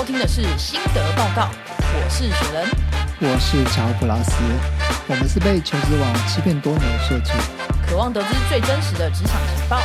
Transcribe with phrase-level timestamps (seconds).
[0.00, 2.66] 收听的是心得报告，我是雪人。
[3.20, 4.32] 我是乔普拉斯，
[5.06, 7.32] 我们是被求职网欺骗多年的设计，
[7.86, 9.78] 渴望得知最真实的职场情报，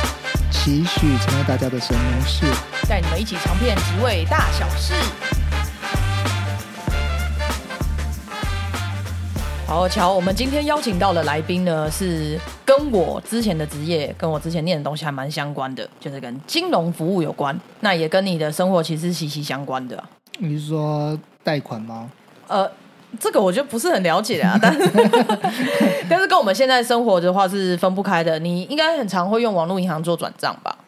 [0.50, 2.46] 期许成为大家的神农氏。
[2.88, 4.94] 带你们一起尝遍职位大小事。
[9.66, 20.08] 好，乔，我们今天邀请到的来宾呢，是跟我之前的职业、跟我之前念的东西还蛮相关的，就是跟金融服务有关，那也跟你的生活其实息息相关的啊。
[20.38, 22.08] 你是说贷款吗？
[22.46, 22.70] 呃，
[23.18, 24.88] 这个我就不是很了解啊，但是
[26.08, 28.38] 但是跟我们现在生活的话是分不开的。
[28.38, 30.78] 你应该很常会用网络银行做转账吧？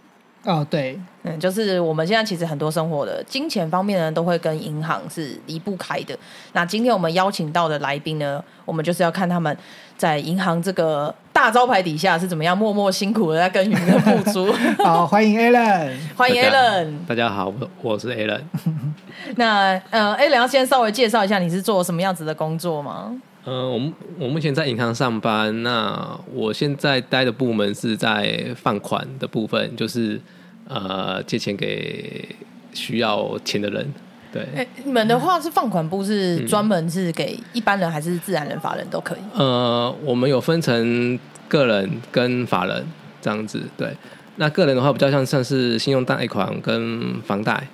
[0.49, 6.19] 哦，对，嗯，就是我们现在其实很多生活的金钱方面呢，都会跟银行是离不开的。
[6.55, 9.55] 那今天我们邀请到的来宾呢，我们就是要看他们
[9.99, 14.51] 在银行这个大招牌底下是怎么样默默辛苦的在耕耘的付出。
[14.83, 15.95] 好，欢迎 Alan。
[16.17, 16.95] 欢迎 Alan。
[17.07, 18.41] 大家好，我我是 Alan。
[19.37, 23.15] 那呃，Alan 要先稍微介绍一下你是做什么样子的工作吗？
[23.45, 30.21] 呃，我目我目前在银行上班，那我现在待的部门是在放款的部分，就是
[30.69, 32.37] 呃借钱给
[32.73, 33.93] 需要钱的人。
[34.31, 39.19] 对，哎、你们的话是放款部是专门是给一般人还是自然人、法人都可以？
[39.33, 42.87] 呃，我们有分成个人跟法人
[43.23, 43.63] 这样子。
[43.75, 43.91] 对，
[44.37, 47.67] 那个人的话比较像像是信用贷款跟房贷，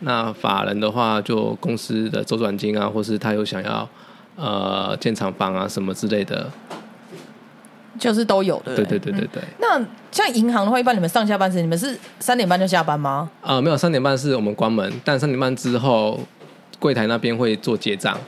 [0.00, 3.86] 那法人的话就公司的周转金啊，或是他有想要
[4.36, 6.50] 呃建厂房啊什么之类的。
[7.98, 8.74] 就是都有的。
[8.76, 9.42] 对对对对对。
[9.58, 9.78] 那
[10.10, 13.28] 像银行的话，一般你们上下班时间，你们是三点半就下班吗？
[13.42, 16.18] 呃，没有，三点半是我们关门，但三点半之后，
[16.78, 18.18] 柜台那边会做结账，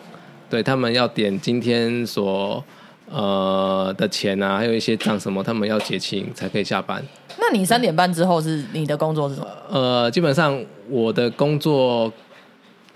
[0.48, 2.62] 对他们要点今天所
[3.10, 7.02] 呃的钱啊，还有一些账什么，他们要结清才可以下班。
[7.38, 9.46] 那你三点半之后是你的工作是什么？
[9.70, 12.12] 呃，基本上我的工作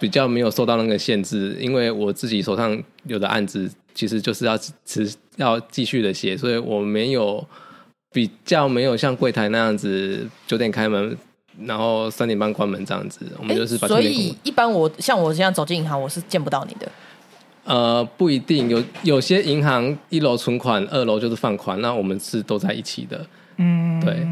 [0.04, 4.54] 比较没有受到那个限制，因为我自己手上有的案子其实就是要
[4.84, 7.42] 持要继续的写，所以我没有
[8.12, 11.16] 比较没有像柜台那样子九点开门，
[11.62, 13.20] 然后三点半关门这样子。
[13.38, 16.86] 我们就是把所以一般我像我现在走进银行，我是见不到你的。
[17.64, 23.26] 呃不一定有有些银行一楼存款，二楼就是放款，那我们是都在一起的。
[23.56, 24.26] 嗯，对，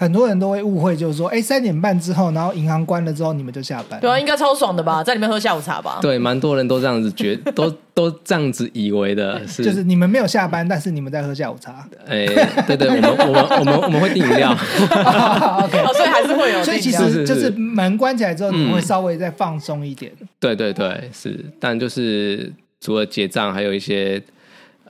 [0.00, 4.00] 很多人都会误会，就是说，哎，三点半之后，然后银行关了之后，你们就下班。
[4.00, 5.98] 对啊，应该超爽的吧，在里面喝下午茶吧。
[6.00, 11.86] 对，蛮多人都这样子觉， 都都这样子以为的，是就是你们没有下班，但是你们在喝下午茶。
[12.06, 12.24] 哎，
[12.66, 14.56] 对对，我们我们我们我们会订饮料
[15.92, 16.64] 所以还是会有。
[16.64, 20.10] 所以其实就是门关起来之后，你嗯会稍微再放松一点。
[20.38, 22.50] 对对对，是，但就是
[22.80, 24.22] 除了结账，还有一些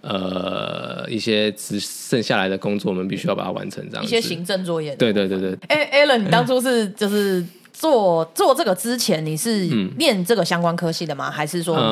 [0.00, 4.06] 呃一些只剩下来的工作，我们必须要把它完成，这样子。
[4.06, 4.94] 一些行政作业。
[4.96, 11.30] 对对对对，哎，Alan，你当初是就是做做这个之前，你是嗯念这个相关科系的吗？
[11.30, 11.82] 还是说你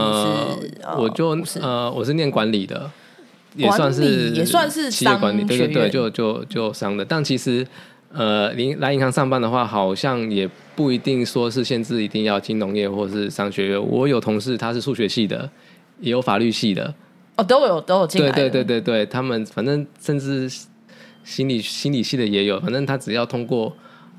[0.70, 0.82] 是？
[0.82, 2.90] 呃我就呃我是念管理的，
[3.54, 7.04] 也算是也算是企业管理，商对对对，就就就商的。
[7.04, 7.66] 但其实
[8.12, 13.86] 呃，银来银行上班的话，好像也不一定说是限制一定要金融业或是商学院。
[13.86, 15.48] 我有同事他是数学系的，
[16.00, 16.94] 也有法律系的，
[17.38, 18.20] 哦，都有都有进。
[18.20, 20.50] 对对对对对，他们反正甚至
[21.22, 23.72] 心理心理系的也有，反正他只要通过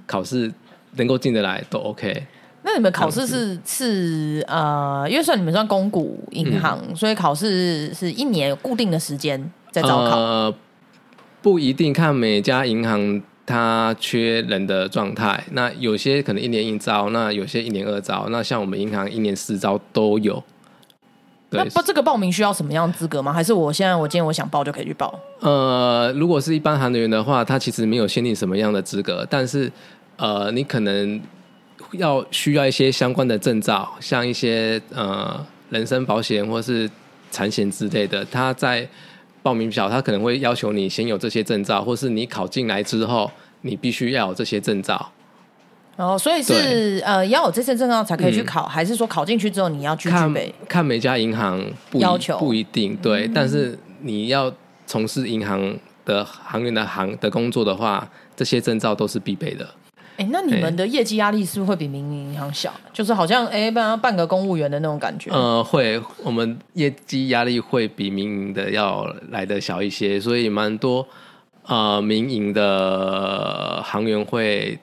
[0.07, 0.49] 考试
[0.95, 2.25] 能够进得来都 OK。
[2.63, 10.17] 那你们考试是是呃，因为算你们算公股银行，嗯所以考试是一年有固定的时间在招考。
[10.17, 10.55] 呃，
[11.41, 15.43] 不一定看每家银行它缺人的状态。
[15.51, 18.27] 那有些可能一年一招，那有些一年二招。
[18.29, 20.41] 那像我们银行一年四招都有。
[21.49, 23.33] 对，那不，这个报名需要什么样的资格吗？
[23.33, 25.19] 还是我现在我今天我想报就可以去报？
[25.39, 29.71] 呃，如果是一般行员的话，他其实没有限定什么样的资格，但是
[30.17, 31.19] 呃，你可能
[31.93, 36.89] 要需要一些相关的证照，像一些呃人身保险或是
[37.31, 38.87] 产险之类的，他在
[39.41, 45.11] 报名表他可能会要求你先有这些证照，或是你考进来之后，你必须要有这些证照。
[45.99, 50.55] 哦，所以是呃要有这些证照才可以去嗯考，还是说考进去之后你要去具看备？
[50.65, 51.61] 看每家银行
[51.91, 54.49] 不一要求嗯不一定对，但是你要
[54.87, 59.67] 从事银行的行员的行的工作的话，这些证照都是必备的。
[60.15, 62.73] 哎，那你们的业绩压力是不是会比民营银行小？
[62.93, 65.29] 就是好像哎，帮办个公务员的那种感觉。
[65.31, 71.05] 呃，会，我们业绩压力会比民营的要来的小一些，所以蛮多
[71.67, 74.79] 呃民营的行员会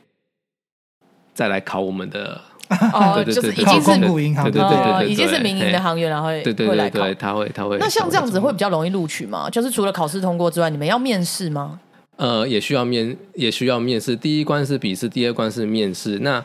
[1.36, 2.40] 再来考我们的，
[2.94, 6.54] 哦，对对就是已经是考公股银行对对对已经是民营的行员，然后会对。
[6.54, 7.76] 对对，他会他会。
[7.78, 9.50] 那像这样子会比较容易录取吗？
[9.50, 11.78] 就是除了考试通过之外，你们要面试吗？
[12.16, 14.16] 呃，也需要面，也需要面试。
[14.16, 16.18] 第一关是笔试，第二关是面试。
[16.20, 16.42] 那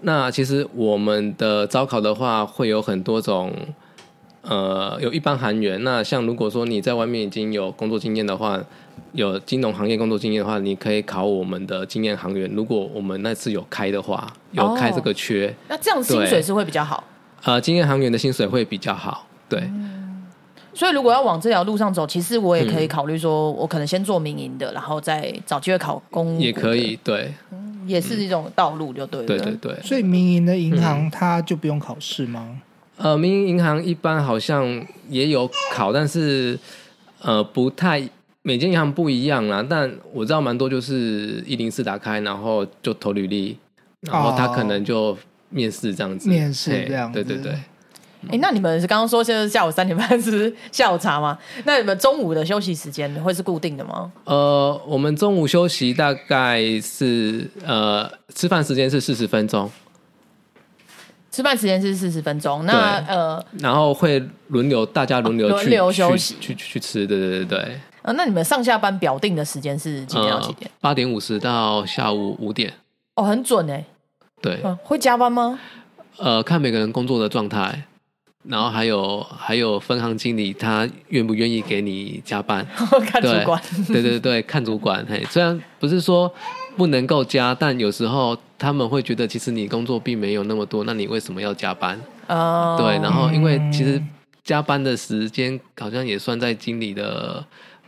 [0.00, 3.52] 那其实我们的招考的话，会有很多种，
[4.42, 5.82] 呃，有一般韩员。
[5.84, 8.58] 那像如果说你在外面已经有工作经验的话，
[9.12, 12.50] 有金融行业工作经验的话，你可以考我们的经验行员。
[12.54, 17.04] 如果我们那次有开的话，有开这个缺，那这样薪水是会比较好。
[17.44, 19.26] 呃，经验行员的薪水会比较好。
[19.48, 19.68] 对，
[20.72, 27.34] 所以如果要往这条路上走，其实我也可以嗯考虑说，我可能先做民营的，然后再找机会考公也可以，，对，
[27.86, 29.26] 也是一种道路，就对了。
[29.26, 29.74] 对对对。
[29.82, 32.60] 所以民营的银嗯行它就不用考试吗？
[33.02, 36.58] 呃，民营银行一般好像也有考，但是
[37.22, 38.06] 呃不太
[38.42, 39.64] 每间银行不一样啦。
[39.68, 43.56] 但我知道蛮多就是一零四打开，然后就投履历，
[44.02, 45.16] 然后他可能就
[45.48, 47.58] 面试这样子，面试这样子对对对。
[48.28, 51.38] 哎，那你们是刚刚说现在是下午三点半 是下午茶吗？
[51.64, 54.12] 那你们中午的休息时间会是固定的吗？
[54.24, 59.70] 呃，我们中午休息大概是呃吃饭时间是四十分钟，
[61.40, 67.80] 吃饭时间是四十分钟，那呃然后会轮流大家轮流轮流休息去去去吃，对对对对。
[68.02, 70.70] 呃，那你们上下班表定的时间是几点到几点？
[70.82, 72.70] 八点五十到下午五点，
[73.14, 73.82] 哦，很准哎，
[74.42, 74.60] 对。
[74.62, 75.58] 嗯，会加班吗？
[76.18, 77.84] 呃，看每个人工作的状态，
[78.44, 82.66] 然后还有还有分行经理他愿不愿意给你加班，
[83.06, 83.62] 看主对管。
[83.88, 85.02] 对对对，看主管。
[85.08, 86.30] 嘿，虽然不是说
[86.76, 91.98] 不能够加，但有时候他们会觉得其实你工作并没有那么多，那你为什么要加班？
[92.28, 94.00] 哦，对，然后因为嗯其实
[94.44, 97.42] 加班的时间好像也算在经理的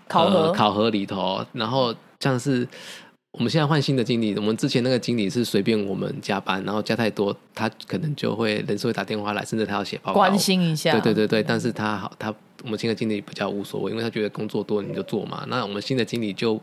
[0.09, 2.67] 考核呃、考核里头，然后像是。
[3.39, 10.93] 我们现在换新的经理，我们之前那个经理是随便我们加班，然后加太多，他可能就会人事会打电话来，甚至他要写报告，关心一下。
[10.93, 12.29] 对对对对，但是他好，他
[12.63, 15.47] 我们新的经理比较无所谓，因为他觉得工作多你就做嘛。
[15.49, 16.61] 那我们新的经理就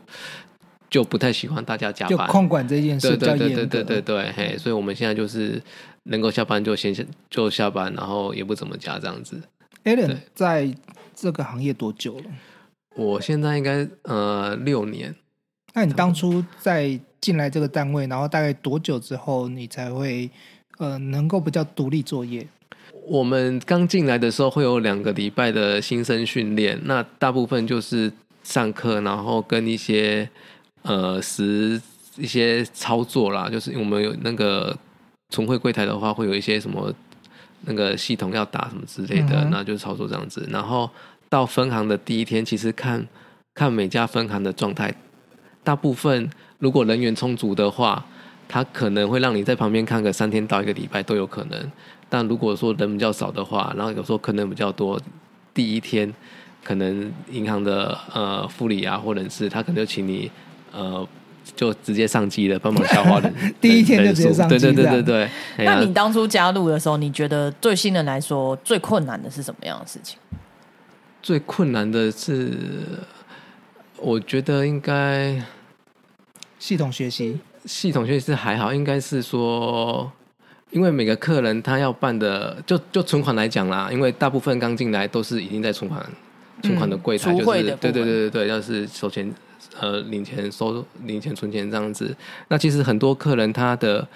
[0.90, 3.66] 就不太喜欢大家加班就班，控管这件事对比较对对对。
[3.66, 5.62] 对对对，嘿，所以我们现在就是
[6.04, 9.40] 能够下班就先下就下班，然后也不怎么加这样子。
[9.84, 10.74] Alan 在
[11.14, 12.24] 这个行业多久了？
[12.96, 15.14] 我现在应该呃六年，
[15.74, 20.28] 那你当初在进来这个单位，然后大概多久之后，你才会
[20.78, 22.46] 呃能够比较独立作业？
[23.06, 30.28] 我们刚进来的时候会有两个礼拜的新生训练，那大部分就是上课，然后跟一些
[30.82, 31.80] 呃实
[32.16, 34.76] 一些操作啦，就是我们有那个
[35.30, 36.92] 存汇柜台的话，会有一些什么
[37.62, 40.46] 那个系统要打什么之类的，嗯那就是操作这样子。
[40.50, 40.90] 然后
[41.28, 43.06] 到分行的第一天，其实看
[43.54, 44.94] 看每家分行的状态，
[45.62, 46.28] 大部分
[46.58, 48.04] 如果人员充足的话，
[48.48, 51.72] 他可能会让你在旁边看个三天到一个礼拜都有可能。
[52.08, 55.00] 但如果说人比较少的话，然后有时候可能比较多，
[55.54, 56.12] 第一天
[56.64, 60.28] 可能银行的呃副理啊或人事，他可能就请你
[60.72, 61.06] 呃
[61.56, 63.30] 就直接上机了，帮忙消化的
[63.60, 65.64] 第一天就人直接上机对对对对对。
[65.64, 70.18] 那你当初加入的时候，你觉得对新人来说最困难的是什么样的事情？
[71.22, 72.56] 最困难的是，
[73.98, 75.42] 我觉得应该
[76.58, 80.10] 系统学习，系统学习是还好，应该是说，
[80.70, 86.02] 因为每个客人他要办的，就就存款来讲啦，因为大部分刚进来都是已经在存款
[86.62, 89.30] 存款的柜台，嗯就是对对对对对，要是收钱
[89.80, 92.14] 呃领钱收领钱存钱这样子。
[92.48, 94.06] 那其实很多客人他的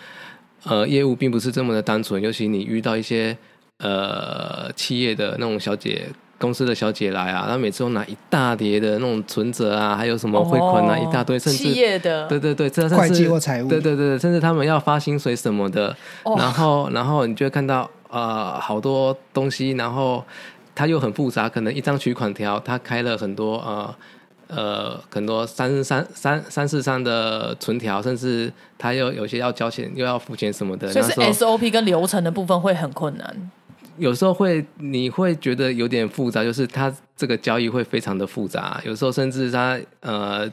[0.65, 3.37] 呃业务并不是这么的单纯，尤其你遇到一些
[3.79, 6.09] 呃企业的那种小姐。
[6.37, 20.23] 公司的小姐来啊，她每次都拿一大叠的那种存折啊，还有什么汇款啊，哦一大堆，甚至企业的对对对，这会计或财务对对对，甚至他们要发薪水什么的，哦然后然后你就会看到呃好多东西，然后
[20.75, 23.95] 它又很复杂，可能一张取款条，它开了很多呃
[24.49, 31.13] 呃很多三三三三四三的存条，甚至他又有些要交钱又要付钱什么的，所以是
[31.45, 33.51] SOP 跟流程的部分会很困难。
[33.97, 40.51] 有时候会你会觉得有点复杂，就是它这个交易会非常的复杂，有时候甚至它呃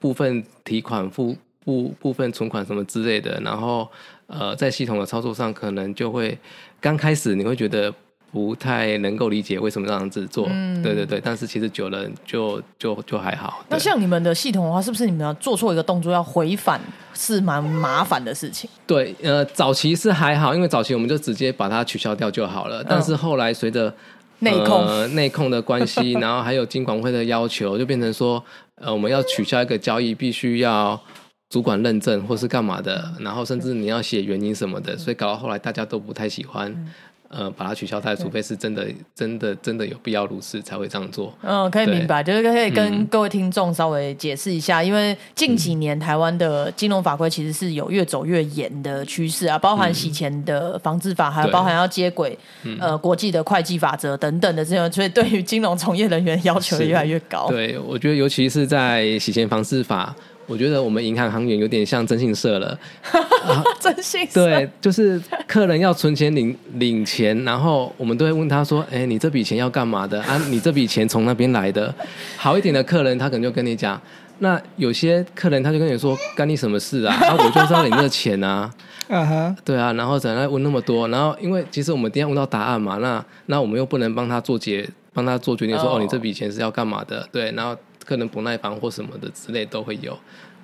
[0.00, 3.88] 部分提款付部部分存款什么之类的，然后
[4.26, 6.36] 呃在系统的操作上可能就会
[6.80, 7.94] 刚开始你会觉得
[8.30, 13.64] 不太能够理解为什么这样子做，嗯对对对，但是其实久了就就就还好。
[13.70, 16.78] 那像你们的系统的话，是不是你们要做错一个动作要回返
[17.14, 18.68] 是蛮麻烦的事情？
[18.86, 22.84] 对，呃，早期是还好，因为早期我们就直接把它取消掉就好了。
[22.84, 23.94] 但是后来随着嗯
[24.40, 28.44] 内控呃、内控的关系， 然后还有金管会的要求，就变成说，
[28.74, 31.00] 呃，我们要取消一个交易，必须要
[31.48, 36.86] 主管认证或是干嘛的，然后甚至你要写原因什么的，所以搞到后来大家都不太喜欢。
[37.28, 41.32] 呃把它取消它，除非是真的真的真的有必要如此才会这样做。
[41.42, 43.06] 嗯，可以明白，就是可以跟嗯。
[43.06, 52.38] 各位听众稍微解释一下，因为近几年台湾的金融法规其实是有越走越严的趋势啊，包含洗钱的防治法，还有包含要接轨
[52.78, 57.48] 呃国际的会计法则等等的这种，所以对于金融从业人员要求越来越高。
[57.48, 60.14] 对，我觉得尤其是在洗钱防治法，
[60.48, 62.76] 我觉得我们银行行员有点像征信社了。
[63.02, 70.36] 啊、 征信社对，就是客人要存钱领领钱，然后我们都会问他说：“哎，你这笔钱要干嘛的啊？
[70.48, 71.94] 你这笔钱从那边来的？”
[72.36, 74.00] 好一点的客人，他可能就跟你讲。
[74.40, 77.12] 那有些客人他就跟你说：“干你什么事啊？
[77.14, 78.72] 啊，我就是要领这个钱啊。
[79.08, 87.74] ”啊哈，对啊，然后在那问那么多，然后因为其实我们第一下问到答案嘛，那那我们又不能帮他做决，帮他做决定说哦哦你这笔钱是要干嘛的，对，然后
[88.08, 90.16] 客人不耐烦或什么的之类都会有，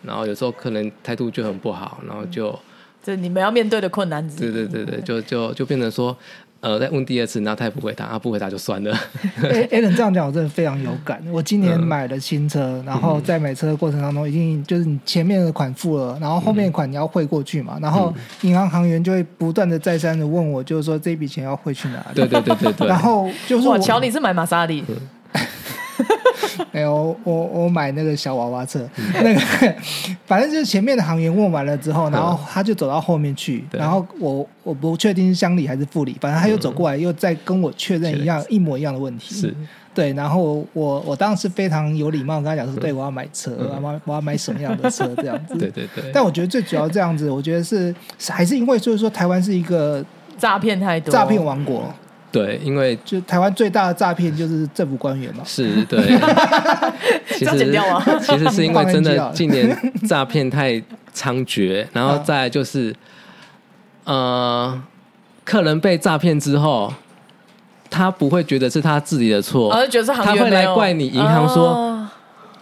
[0.02, 2.58] 然后有时候可能态度就很不好，然后就
[3.02, 4.52] 这你们要面对的困难之对一。
[4.66, 6.16] 对对对，就就就变成说，
[6.60, 8.98] 呃，再问第二次，然后他也不回答，啊不回答就算了，
[9.42, 11.22] 哎 a l n 这样讲我真的非常有感。
[11.30, 18.10] 我今年嗯买了新车，然后在买车的过程当中，已经就是你前面的款付了，然后后面的款你要汇过去嘛，然后
[18.40, 22.14] 银行行员就会不断的再三的问我，就是说这笔钱要汇去哪里？
[22.14, 24.82] 对对对对对，然后就是哇，我瞧，你是买玛莎拉蒂？
[26.72, 29.40] 没有我我买那个小娃娃车，那个
[30.26, 39.34] 反正就是前面的行员问完了之后，然后他就走到后面去，然后我我不确定是乡里还是副里，反正他又走过来，又再跟我确认一样一模一样的问题。
[39.34, 39.54] 是。
[39.94, 45.54] 对，然后我我当时非常有礼貌跟他讲说，对我要买车，我要买我要买什么样的车这样子。
[45.56, 50.04] 对对对，但我觉得最主要这样子，我觉得是是还是因为就是说台湾是一个
[50.36, 51.94] 诈骗太多，诈骗王国，
[52.34, 55.44] 对，因为就台湾最大的诈骗就是政府官员嘛。
[55.44, 56.00] 是对，
[57.30, 58.04] 其实剪掉吗？
[58.20, 59.76] 其实是因为真的近年
[60.08, 60.72] 诈骗太
[61.14, 62.92] 猖獗， 然后嗯再来就是，
[64.02, 64.82] 呃，
[65.44, 66.92] 客人被诈骗之后，
[67.88, 71.93] 他不会觉得是他自己的错，然后就觉得是行他会来怪你银行说哦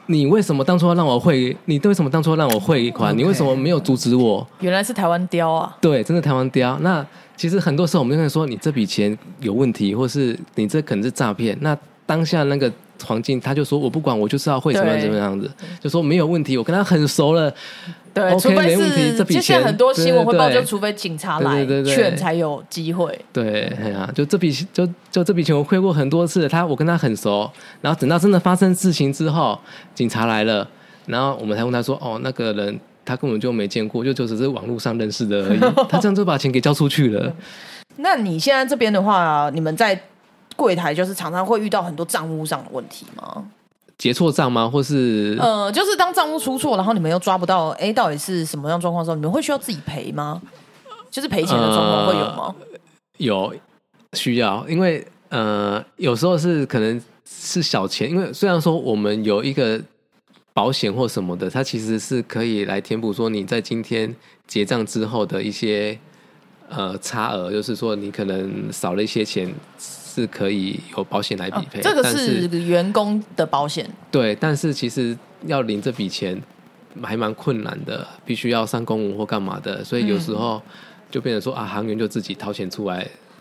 [0.07, 1.57] 你为什么当初要让我汇？
[1.67, 4.47] 你为什么当初要让我汇款？OK 你为什么没有阻止我？
[4.61, 5.77] 原来是台湾雕啊。
[5.81, 6.79] 对，真的台湾雕。
[6.81, 7.07] 那
[7.37, 11.57] 其实很多时候我们就会说，你这笔钱有问题，或是你这可能是诈骗。
[11.61, 12.71] 那当下那个
[13.05, 17.53] 环境，他就说我不管，我就是要汇怎么样怎么样子，就说没有问题，我跟他很熟了。
[18.15, 23.19] 对除非是这笔钱很多新闻会报，对对对就除非警察来对对对对劝才有机会。
[23.33, 27.51] 对，哎呀、就这笔就就这笔钱我汇过很多次，他我跟他很熟，
[27.81, 29.59] 然后等到真的发生事情之后，
[29.95, 30.69] 警察来了，
[31.07, 37.33] 然后我们才问他说，哦，那个人他根本就没见过，就就只是网络上认识的而已， 他这样就把钱给交出去了。
[37.97, 39.99] 那你现在这边的话，你们在
[40.55, 43.45] 柜台就是常常会遇到很多账务上的问题吗？
[43.99, 44.69] 结错账吗？
[44.69, 50.41] 或是、呃，就是当账务出错，然后你们又抓不到，哎，到底是什么样状况的时候，你们会需要自己赔吗？
[51.11, 52.55] 就是赔钱的状况会有吗？
[53.19, 53.55] 有
[54.15, 59.81] 需要，因为呃，有时候是可能是小钱，因为虽然说我们有一个
[60.53, 64.15] 保险或什么的，它其实是可以来填补说你在今天
[64.47, 65.99] 结账之后的一些
[66.69, 69.55] 呃差额，就是说你可能少了一些钱，
[70.13, 71.81] 是可以有保险来啊理赔。
[71.81, 75.17] 这个是员工的保险，对，但是其实
[75.47, 76.41] 要领这笔钱
[77.03, 80.61] 还蛮困难的，必须要上公文或干嘛的，所以有时候
[81.11, 83.32] 就变成说啊，行员就自己掏钱出来，那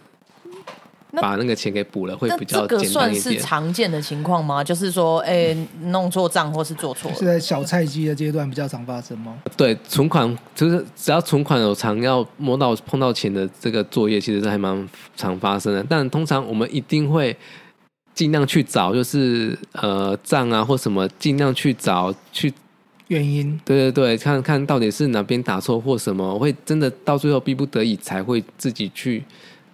[1.13, 3.37] 把那个钱给补了，会比较这个算是。
[3.41, 4.63] 常见的情况吗？
[4.63, 7.17] 就是说，哎，弄错账或是做错了。
[7.17, 9.35] 是在小菜鸡的阶段比较常发生吗？
[9.57, 14.87] 对，存款就是只要存款有常要摸到碰到钱的这个作业，其实是还蛮
[15.17, 15.83] 常发生的。
[15.89, 17.35] 但通常我们一定会
[18.13, 22.53] 尽量去找，就是呃账啊或什么，尽量去找去
[23.07, 29.23] 原因对对对，看看到底是哪边打错或什么，会真的到最后逼不得已才会自己去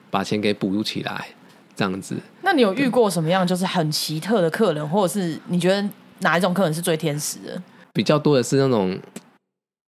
[0.09, 1.27] 把钱给补起来，
[1.75, 2.15] 这样子。
[2.41, 7.61] 那你有遇过什么样就是很奇特的客人，或者是你觉得哪一种客人是最天使的？
[7.93, 8.97] 比较多的是那种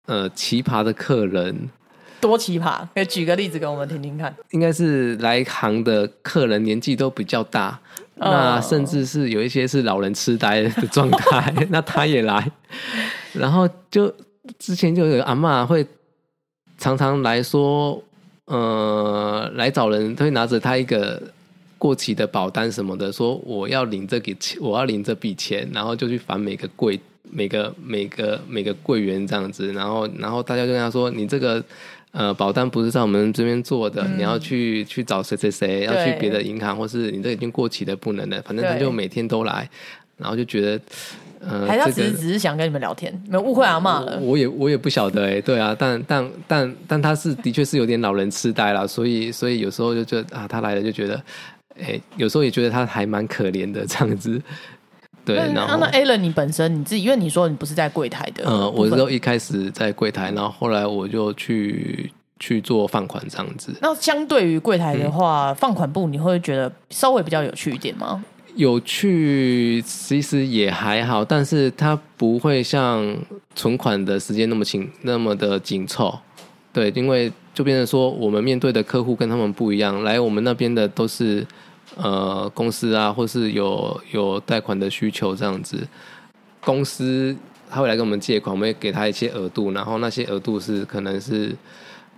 [0.06, 1.70] 呃奇葩的客人，
[2.20, 4.34] 多奇葩，可以举个例子给我们听听看。
[4.50, 7.78] 应该是来行的客人年纪都比较大，
[8.16, 12.50] 哦那甚至是有一些是老人痴呆的状态， 那他也来，
[13.32, 14.12] 然后就
[14.58, 15.86] 之前就有阿妈会
[16.76, 18.02] 常常来说，
[18.50, 21.22] 呃，来找人，他会拿着他一个
[21.78, 27.00] 过期的保单什么的，说我要领这笔钱，我要领这笔钱，然后就去烦每个柜。
[27.32, 31.62] 每个每个每个柜员这样子，然后然后大家就跟他说：“你这个
[32.10, 39.70] 呃保单不是在我们这边做的，你要去去找谁谁谁，要去别的银行，或是你这已经过期的不能的。”反正他就每天都来，
[40.16, 40.80] 然后就觉得
[41.40, 44.18] 呃，还是他这个只是只是想跟你们聊天，没有误会阿妈了。
[44.20, 51.22] 我也我也不晓得哎、对啊，但但但但他是的确是有点老人痴呆了，所以所以有时候就觉得啊，他来了就觉得，
[51.80, 54.40] 哎、有时候也觉得他还蛮可怜的这样子。
[55.24, 63.72] 对，然后那那 a l a n 你本身你自己，因为你说你不是在柜台的部分，呃，我都一开始在柜台，然后后来我就去去做放款这样子。
[63.80, 68.24] 那相对于柜台的嗯话，放款部你会觉得稍微比较有趣一点吗？
[68.56, 73.16] 有趣其实也还好，但是它不会像
[73.54, 76.18] 存款的时间那么紧那么的紧凑。
[76.72, 81.44] 对，因为就变成说，我们面对的客户跟他们不一样，来我们那边的都是
[81.96, 85.86] 呃公司啊，或是有有贷款的需求这样子。
[86.60, 87.34] 公司
[87.68, 91.56] 他会来跟我们借款，我们会给他一些额度，然后那些额度是可能是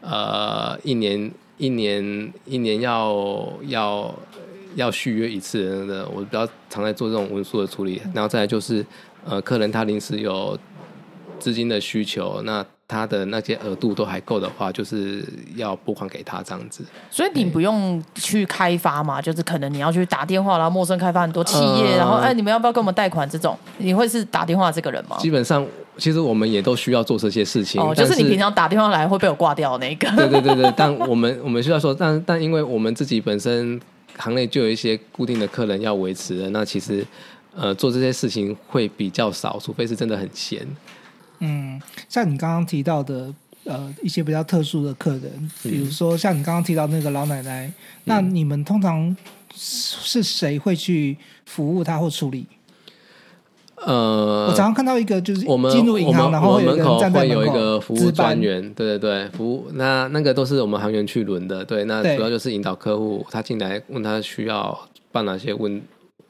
[0.02, 4.14] 呃一年一年一年要要
[4.74, 8.84] 要续约一次的，我比较常在做这种文书的处理，然后再来就是
[9.24, 10.58] 呃客人他临时有
[11.38, 15.24] 资金的需求，那他的那些额度都还够的话，就是
[15.56, 16.84] 要拨款给他这样子。
[17.10, 23.58] 所以你不用去开发嘛，就是可能你要去打电话，然后陌生开发很多企业，呃然后哎，你们要不要跟我们贷款这种？
[23.78, 25.16] 你会是打电话这个人吗？
[25.18, 30.08] 基本上，其实我们也都需要做这些事情，哦，就是你平常打电话来会被我挂掉那个。
[30.14, 33.80] 对对对对，但我们我们需要说，但但因为我们自己本身
[34.22, 37.04] 行内就有一些固定的客人要维持的，那其实
[37.56, 40.64] 呃做这些事情会比较少，除非是真的很闲。
[41.40, 47.72] 嗯，像你刚刚提到的，呃，一些比较特殊的客人，嗯比如说像你刚刚提到那个老奶奶，
[48.04, 49.16] 那你们通常
[49.52, 52.46] 是谁会去服务她或处理？
[53.84, 64.78] 呃，我常常看到一个就是我们进入银行，然后门口站在会有一个服务专，员，对对对，服务那那个都是我们行员去轮的，对，那主要就是引导客户他进来问他需要
[65.10, 65.80] 办哪些问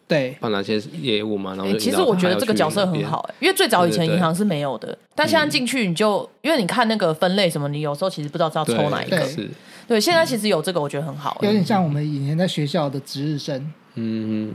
[0.09, 9.17] 对，办哪些业务嘛，然后欸其实我觉得这个角色很好、欸，因为最早以前银行是没有的，但现在进去你就因为你看那个分类什么，你有时候其实不知道是要抽哪一个。
[9.17, 9.51] 对是，
[9.89, 11.47] 对，现在其实有这个，我觉得很好、欸。
[11.47, 14.55] 有点像我们以前在学校的值日生，嗯，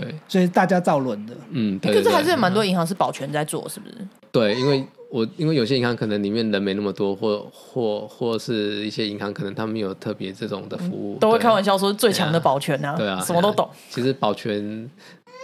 [0.00, 1.34] 对，所以大家造轮的。
[1.50, 3.94] 嗯，对可对对对是还是有蛮多银行是保全在做，是不是？
[4.30, 13.68] 对，因为我因为有些银行可能里面人没那么多，或或或是一些银行可能他们有特别这种的服务，都会对开玩笑说最强的保全啊，对啊，什么都懂。
[13.88, 14.90] 其实保全，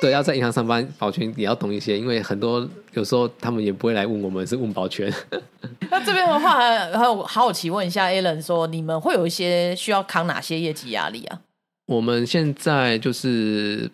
[0.02, 5.10] 对，要在银行上班，保全也要懂一些，因为很多有时候他们也不会来问我们，是问保全。
[5.90, 11.40] 那这边的话，还还有好奇问一下 Alan 说，你们会有一些需要扛哪些业绩压力啊？
[11.86, 13.90] 我们现在就是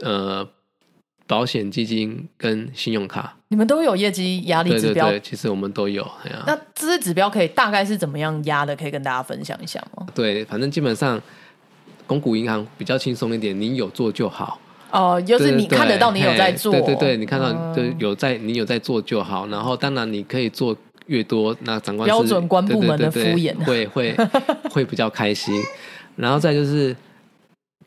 [0.00, 0.48] 呃，
[1.26, 6.06] 保险基金跟信用卡，你们都有业绩压力指标，对对对，其实我们都有。
[6.46, 8.74] 那这些指标可以大概是怎么样压的？
[8.74, 10.06] 可以跟大家分享一下吗？
[10.14, 11.20] 对，反正基本上，
[12.06, 14.58] 公股银行比较轻松一点，你有做就好。
[14.90, 19.46] 哦、就是你看得到你有在做，对对对，你看到就有在你有在做就好。
[19.46, 20.76] 然后当然你可以做
[21.06, 24.16] 越多，那长官是标准官部门的对对对对敷衍会会
[24.70, 25.54] 会比较开心。
[26.14, 26.94] 然后再就是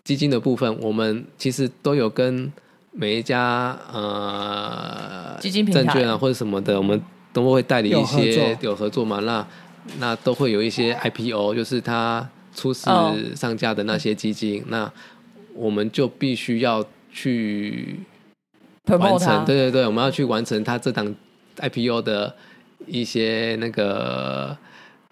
[0.06, 2.50] 基金的部分，我们其实都有跟
[2.92, 7.02] 每一家呃基金证券啊或者什么的，我们
[7.34, 9.20] 都会代理一些合有合作嘛。
[9.20, 9.46] 那
[10.00, 14.90] 那都会有一些 IPO，就是它初始哦上架的那些基金，那
[15.54, 18.00] 我们就必须要去
[18.88, 21.14] 完成，对对对，我们要去完成它这档
[21.58, 22.36] IPO 的
[22.86, 24.56] 一些那个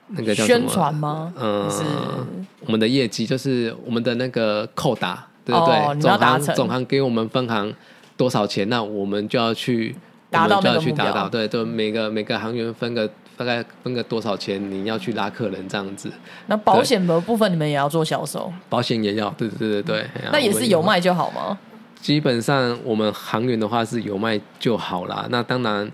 [0.07, 1.33] 那个叫宣传吗？
[1.37, 1.83] 嗯是，
[2.65, 5.95] 我们的业绩就是我们的那个扣打，对对？
[5.95, 7.73] 对，总行总行给我们分行
[8.15, 9.95] 多少钱，那我们就要去
[10.29, 16.11] 达到就要去达到，对对，每个每个行员分个大概分个多少钱，你要去拉客人这样子，
[16.47, 21.57] 那保险的部分你们也要做销售，保险也要，对对对对对，那也是有卖就好吗？
[21.99, 25.25] 基本上我们行员的话是有卖就好啦。
[25.29, 25.89] 那当然，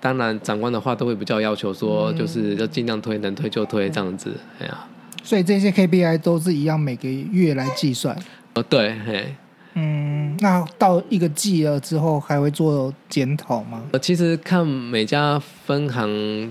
[0.00, 4.34] 当然长官的话都会比较要求说，就是要尽量推，能推就推这样子。
[4.58, 4.86] 哎呀，
[5.22, 8.16] 所以这些 KPI 都是一样，每个月来计算。
[8.54, 9.34] 哦对，嘿，
[9.74, 13.82] 嗯，那到一个季了之后，还会做检讨吗？
[13.92, 16.50] 呃其实看每家分行。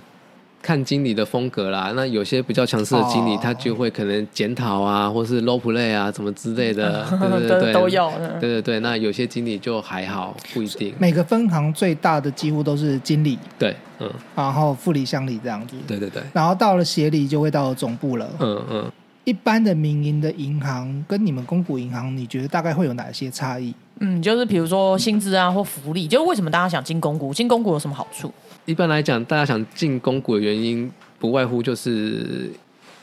[0.61, 8.09] 看经理的风格啦，那有些比较强势的经理，哦他就会可能检讨啊，或是 low play 啊，什么之类的，对对 对，都都要。
[8.19, 10.93] 嗯对对对，那有些经理就还好，不一定。
[10.99, 15.75] 每个分行最大的几乎都是经理，对，嗯，然后副理、乡里这样子。
[15.87, 18.29] 对对对，然后到了协理就会到了总部了。
[18.39, 18.91] 嗯嗯。
[19.25, 23.71] 一般的民营的银行跟你们公股银行，你觉得大概会有哪些差异？
[23.99, 27.31] 嗯，就是比如说薪资啊或福利，就为什么大家想进公股？
[27.31, 28.33] 进公股有什么好处？
[28.69, 32.51] 一般来讲，大家想进公股的原因，不外乎就是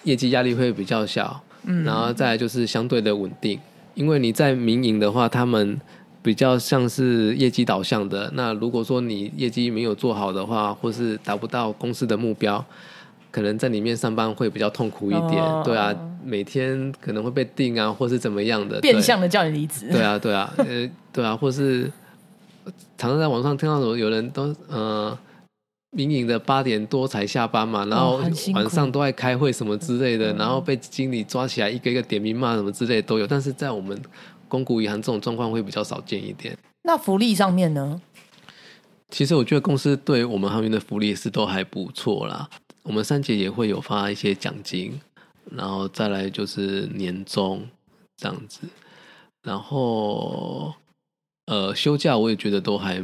[0.05, 3.59] 业绩压力会比较小，嗯，然后再来就是相对的稳定。
[3.96, 5.76] 因为你在民营的话，他们
[6.22, 8.31] 比较像是业绩导向的。
[8.35, 12.64] 那如果说你业绩没有做好的话，或是达不到公司的目标，
[13.33, 15.42] 可能在里面上班会比较痛苦一点。
[15.42, 15.92] 哦对啊，
[16.24, 18.81] 每天可能会被定啊，或是怎么样的。
[18.81, 19.88] 变相的叫你离职。
[19.90, 21.90] 对啊，对啊，呃，对啊，或是
[22.96, 25.18] 常常在网上听到有有人都呃。
[25.97, 28.21] 民营的八点多才下班嘛，然后
[28.53, 33.27] 晚上都在开会什么之类的，然后被经理抓起来一个一个点名骂什么之类的都有。
[33.27, 33.99] 但是在我们
[34.47, 36.55] 公股银行这种状况会比较少见一点。
[36.83, 37.99] 那福利上面呢？
[39.09, 42.47] 其实我觉得公司对我们行员的福利是都还不错啦。
[42.83, 45.01] 我们三节也会有发一些奖金，
[45.51, 47.67] 然后再来就是年终
[48.17, 48.69] 这样子，
[49.43, 50.75] 然后
[51.47, 53.03] 呃休假我也觉得都还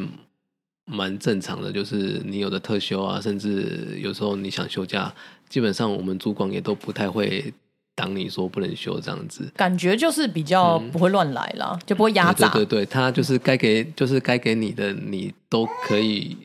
[0.85, 5.15] 蛮正常的，就是你有的特休啊，甚至有时候你想休假，
[5.49, 7.53] 基本上我们主管也都不太会
[7.95, 9.51] 挡你说不能休这样子。
[9.55, 12.49] 感觉就是比较不会乱来啦，就不会压榨。
[12.49, 16.37] 嗯对对对，他就是该给就是该给你的，你都可以，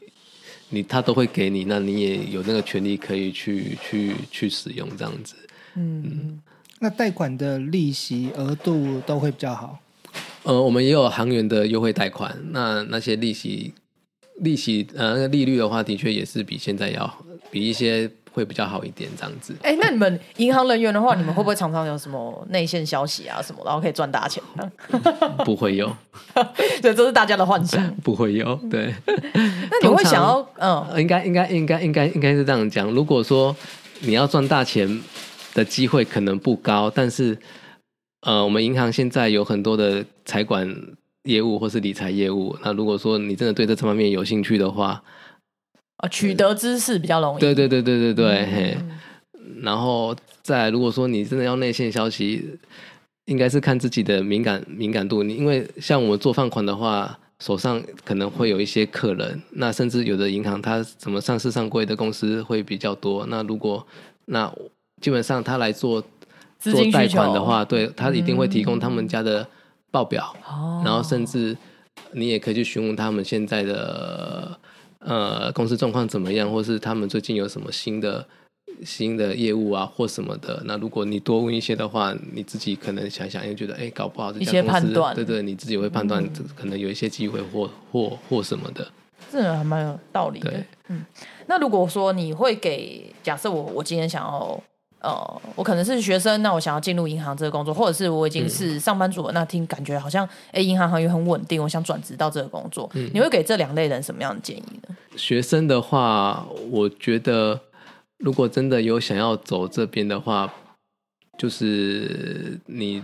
[0.70, 5.36] 你他都会给你，那你也有那个权利可以去去去使用这样子。
[5.76, 6.42] 嗯，
[6.80, 9.80] 那贷款的利息额度都会比较好。
[10.44, 13.74] 呃，我们也有行员的优惠贷款，那那些利息
[14.42, 17.12] 利息呃那个利率的话，的确也是比现在要
[17.50, 19.56] 比一些会比较好一点这样子。
[19.64, 24.44] 哎、那你们银行人员的话，你们会不会常常有什么内线消息啊什么，然后可以赚大钱？
[25.44, 25.92] 不会有，
[26.82, 27.96] 对， 这是大家的幻想。
[28.04, 28.94] 不会有，对。
[29.06, 32.92] 那你会想要嗯，呃，应该应该应该应该应该是这样讲。
[32.92, 33.56] 如果说
[34.02, 35.02] 你要赚大钱
[35.56, 37.36] 的机会可能不高，但是
[38.22, 40.68] 呃，我们银行现在有很多的财管
[41.28, 42.58] 业务或是理财业务。
[42.64, 45.04] 那如果说你真的对这方面有兴趣的话，
[45.98, 47.40] 啊取得知识比较容易。
[47.40, 48.78] 对对对对对对，嗯嘿。
[49.62, 52.58] 然后再如果说你真的要内线消息，
[53.26, 55.24] 应该是看自己的敏感敏感度。
[55.24, 63.26] 你因为像我们做放款的话，手上可能会有一些客人，那甚至有的银行它什么上市上柜的公司会比较多。
[63.28, 63.86] 那如果
[64.26, 64.52] 那
[65.02, 66.04] 基本上他来做
[66.60, 69.48] 做贷款的话，对他一定会提供他们家的
[69.92, 71.56] 报表，哦然后甚至
[72.12, 74.58] 你也可以去询问他们现在的
[75.00, 78.28] 呃公司状况怎么样，或是他们最近有什么新的
[78.84, 80.62] 新的业务啊或什么的。
[80.66, 88.88] 那如果你多问一些的话，你自己可能想想，又觉得哎，搞不好这一些家公司判断嗯对对，你自己会判断，这可能有一些机会或或或什么的。
[89.32, 90.64] 这个还蛮有道理的。
[90.90, 91.06] 嗯，
[91.48, 94.62] 那如果说你会给，假设我我今天想要。
[95.08, 104.98] 呃，我可能是学生，那我想要进入银行这个工作，或者是我已经是上班族了，那听感觉好像，哎，银行行业很稳定，我想转职到这个工作，嗯你会给这两类人什么样的建议呢？
[105.16, 107.58] 学生的话，我觉得
[108.18, 110.54] 如果真的有想要走这边的话，
[111.38, 113.02] 就是你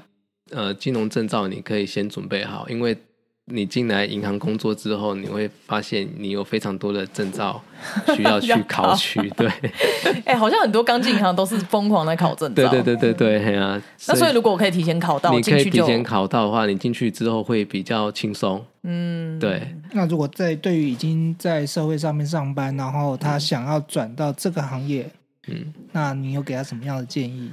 [0.52, 2.98] 呃金融证照你可以先准备好，因为
[3.46, 7.62] 你进来银行工作之后，你会发现你有非常多的证照
[8.16, 9.52] 需要去考考取，对，
[10.24, 13.82] 哎，好像很多刚进银行都是疯狂的考证照，对对对对对，嘿啊。
[14.08, 19.76] 那所以如果我可以提前考到，你可以提前考到的话，你进去之后会比较轻松，嗯，对。
[19.92, 25.10] 那如果在对于已经在社会上面上班，然后他想要转到这个行业，
[25.48, 27.52] 嗯，那你有给他什么样的建议？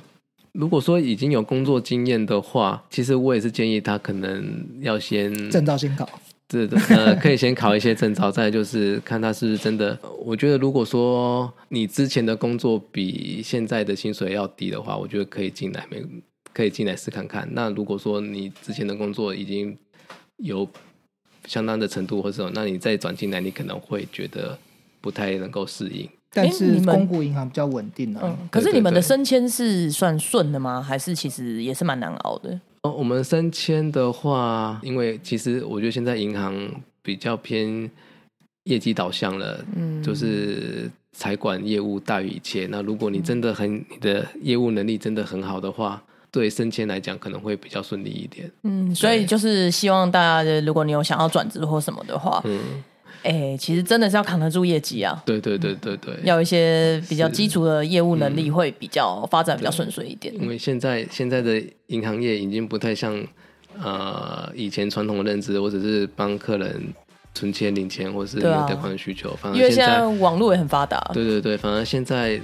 [0.53, 6.09] 如果说已经有工作经验的话，其实我也是建议他可能要先证照先考，
[6.51, 9.97] 是的，呃，可以先考一些证照， 再就是看他是不是真的。
[10.25, 16.03] 我觉得如果说你之前的工作比现在的薪水要低的话，我觉得可以进来，没
[16.53, 17.49] 可以进来试看看。
[17.53, 19.77] 那如果说你之前的工作已经
[20.39, 20.69] 有
[21.47, 24.59] 相当的程度，或者说那你再转进来，你可能会觉得
[25.01, 26.09] 不太能够适应。
[26.33, 28.21] 但是公股银行比较稳定啊。
[28.25, 30.81] 嗯，可是你们的升迁是算顺的吗？
[30.81, 32.61] 还是其实也是蛮难熬的？
[32.83, 36.55] 哦，我们升迁的话，因为其实我觉得现在银行
[37.03, 37.91] 比较偏
[38.65, 42.67] 业绩导向了，嗯，就是财管业务大于一切。
[42.71, 48.51] 那如果你真的很你的业务能力真的很好的话，对升迁来讲可能会比较顺利一点。
[48.63, 52.61] 嗯，所以就是希望大家，如果你有想要转职或什么的话，嗯，
[53.23, 60.35] 哎、其实真的是要扛得住业绩啊，对对对对对，要一些比较基础的业务能力，会比较发展比较顺遂一点。
[60.41, 63.23] 因为现在现在的银行业已经不太像
[63.83, 66.83] 呃以前传统的认知，我只是帮客人
[67.35, 69.37] 存钱、领钱，或是有贷款的需求。
[69.41, 72.41] 反而因为现在在网络也很发达，对对对，反而现在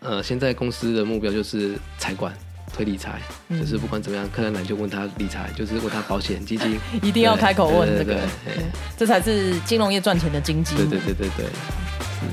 [0.00, 2.34] 呃，现在公司的目标就是财管。
[2.74, 3.12] 推理财，
[3.48, 8.18] 嗯就是不管怎么样，客人来就问他理财，就是问他保险、基金， 一定要开口问这个
[8.96, 10.74] 这才是金融业赚钱的经济。
[10.74, 11.46] 对对对对对，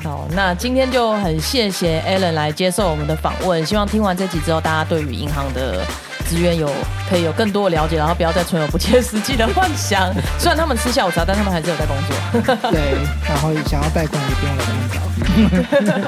[0.04, 5.86] 好，那今天就很谢谢 Alan 来接受我们的访问，希望听完这集之后，大家对于银行的
[6.26, 6.68] 资源有
[7.08, 10.12] 可以有更多的了解，然后不要再存有不切实际的幻想。
[10.40, 12.72] 虽然他们吃下午茶，但他们还是有在工作。
[12.72, 12.96] 对，
[13.30, 15.02] 然后想要贷款也不用来找。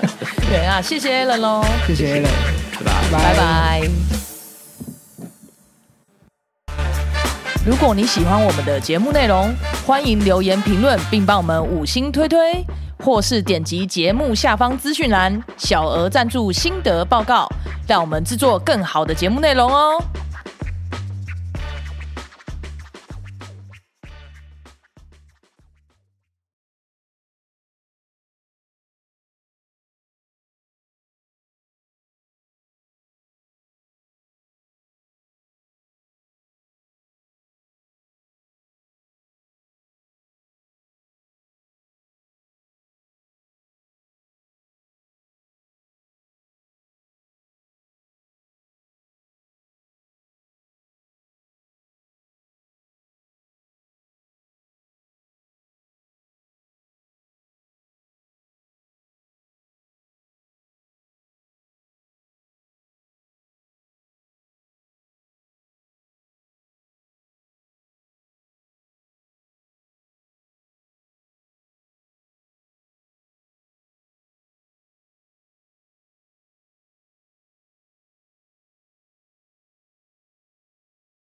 [0.50, 2.24] 对啊，谢谢 Alan 喽，谢谢
[2.84, 2.92] 拜。
[3.12, 4.23] 拜拜。
[7.66, 9.50] 如果你喜欢我们的节目内容，
[9.88, 12.38] 欢迎留言评论，并帮我们五星推推，
[13.00, 17.48] 或是点击节目下方资讯栏小额赞助心得报告，
[17.88, 19.98] 让我们制作更好的节目内容哦。